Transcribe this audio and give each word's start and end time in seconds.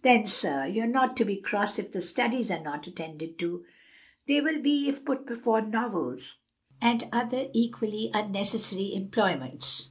"Then, 0.00 0.26
sir, 0.26 0.64
you're 0.66 0.86
not 0.86 1.18
to 1.18 1.24
be 1.26 1.36
cross 1.36 1.78
if 1.78 1.92
the 1.92 2.00
studies 2.00 2.50
are 2.50 2.62
not 2.62 2.86
attended 2.86 3.38
to." 3.40 3.66
"They 4.26 4.40
will 4.40 4.62
be 4.62 4.88
if 4.88 5.04
put 5.04 5.26
before 5.26 5.60
novels, 5.60 6.36
fancy 6.80 7.04
work, 7.04 7.12
and 7.12 7.22
other 7.26 7.50
equally 7.52 8.10
unnecessary 8.14 8.94
employments." 8.94 9.90